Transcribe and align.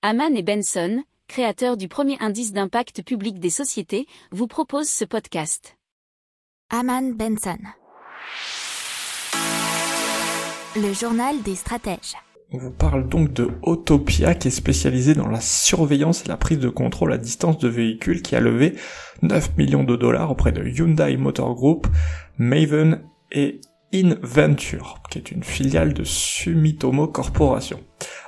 Haman 0.00 0.36
et 0.36 0.44
Benson, 0.44 1.02
créateurs 1.26 1.76
du 1.76 1.88
premier 1.88 2.16
indice 2.20 2.52
d'impact 2.52 3.02
public 3.02 3.40
des 3.40 3.50
sociétés, 3.50 4.06
vous 4.30 4.46
proposent 4.46 4.88
ce 4.88 5.04
podcast. 5.04 5.76
Haman 6.70 7.14
Benson. 7.14 7.58
Le 10.76 10.92
journal 10.92 11.42
des 11.42 11.56
stratèges. 11.56 12.14
On 12.52 12.58
vous 12.58 12.70
parle 12.70 13.08
donc 13.08 13.32
de 13.32 13.50
Autopia 13.62 14.36
qui 14.36 14.46
est 14.46 14.52
spécialisé 14.52 15.14
dans 15.14 15.26
la 15.26 15.40
surveillance 15.40 16.24
et 16.24 16.28
la 16.28 16.36
prise 16.36 16.60
de 16.60 16.68
contrôle 16.68 17.12
à 17.12 17.18
distance 17.18 17.58
de 17.58 17.66
véhicules 17.66 18.22
qui 18.22 18.36
a 18.36 18.40
levé 18.40 18.76
9 19.22 19.56
millions 19.56 19.82
de 19.82 19.96
dollars 19.96 20.30
auprès 20.30 20.52
de 20.52 20.64
Hyundai 20.64 21.16
Motor 21.16 21.56
Group, 21.56 21.88
Maven 22.38 23.02
et 23.32 23.60
InVenture, 23.92 25.02
qui 25.10 25.18
est 25.18 25.32
une 25.32 25.42
filiale 25.42 25.92
de 25.92 26.04
Sumitomo 26.04 27.08
Corporation. 27.08 27.80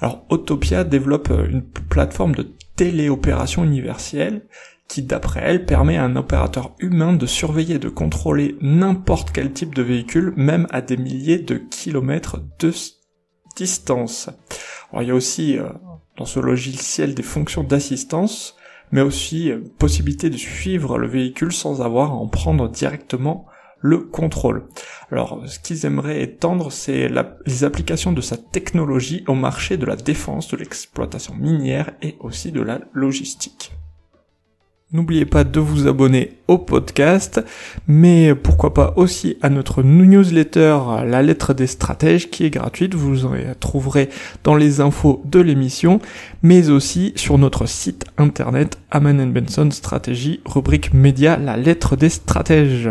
Alors 0.00 0.26
Autopia 0.28 0.84
développe 0.84 1.30
une 1.30 1.62
plateforme 1.62 2.34
de 2.34 2.54
téléopération 2.76 3.64
universelle 3.64 4.46
qui, 4.88 5.02
d'après 5.02 5.40
elle, 5.42 5.66
permet 5.66 5.96
à 5.96 6.04
un 6.04 6.16
opérateur 6.16 6.74
humain 6.78 7.12
de 7.12 7.26
surveiller 7.26 7.76
et 7.76 7.80
de 7.80 7.88
contrôler 7.88 8.56
n'importe 8.60 9.30
quel 9.32 9.52
type 9.52 9.74
de 9.74 9.82
véhicule, 9.82 10.32
même 10.36 10.66
à 10.70 10.80
des 10.80 10.96
milliers 10.96 11.38
de 11.38 11.56
kilomètres 11.56 12.40
de 12.60 12.72
distance. 13.56 14.28
Alors 14.90 15.02
il 15.02 15.08
y 15.08 15.10
a 15.10 15.14
aussi 15.14 15.58
euh, 15.58 15.68
dans 16.16 16.24
ce 16.24 16.38
logiciel 16.38 17.14
des 17.14 17.22
fonctions 17.22 17.64
d'assistance, 17.64 18.56
mais 18.92 19.00
aussi 19.00 19.50
euh, 19.50 19.60
possibilité 19.78 20.30
de 20.30 20.36
suivre 20.36 20.98
le 20.98 21.08
véhicule 21.08 21.52
sans 21.52 21.82
avoir 21.82 22.12
à 22.12 22.14
en 22.14 22.28
prendre 22.28 22.68
directement 22.68 23.46
le 23.86 23.98
contrôle. 23.98 24.64
Alors, 25.10 25.42
ce 25.46 25.58
qu'ils 25.60 25.86
aimeraient 25.86 26.22
étendre, 26.22 26.72
c'est 26.72 27.08
les 27.46 27.64
applications 27.64 28.12
de 28.12 28.20
sa 28.20 28.36
technologie 28.36 29.24
au 29.28 29.34
marché 29.34 29.76
de 29.76 29.86
la 29.86 29.96
défense, 29.96 30.48
de 30.48 30.56
l'exploitation 30.56 31.34
minière 31.34 31.92
et 32.02 32.16
aussi 32.20 32.50
de 32.50 32.60
la 32.60 32.80
logistique. 32.92 33.72
N'oubliez 34.92 35.26
pas 35.26 35.42
de 35.42 35.58
vous 35.58 35.88
abonner 35.88 36.38
au 36.46 36.58
podcast, 36.58 37.44
mais 37.88 38.36
pourquoi 38.36 38.72
pas 38.72 38.94
aussi 38.94 39.36
à 39.42 39.50
notre 39.50 39.82
newsletter 39.82 40.78
La 41.04 41.22
lettre 41.22 41.54
des 41.54 41.66
stratèges 41.66 42.30
qui 42.30 42.44
est 42.44 42.50
gratuite, 42.50 42.94
vous 42.94 43.26
en 43.26 43.32
trouverez 43.58 44.08
dans 44.44 44.54
les 44.54 44.80
infos 44.80 45.22
de 45.24 45.40
l'émission, 45.40 46.00
mais 46.42 46.70
aussi 46.70 47.12
sur 47.16 47.36
notre 47.36 47.66
site 47.66 48.04
internet 48.16 48.78
Aman 48.92 49.32
Benson 49.32 49.70
Stratégie, 49.72 50.40
rubrique 50.44 50.94
média 50.94 51.36
La 51.36 51.56
lettre 51.56 51.96
des 51.96 52.08
stratèges. 52.08 52.90